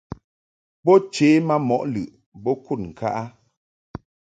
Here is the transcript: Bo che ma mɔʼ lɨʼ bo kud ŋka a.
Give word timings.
Bo 0.83 0.93
che 1.13 1.27
ma 1.47 1.55
mɔʼ 1.67 1.83
lɨʼ 1.93 2.09
bo 2.43 2.51
kud 2.63 2.79
ŋka 2.89 3.07
a. 3.21 3.23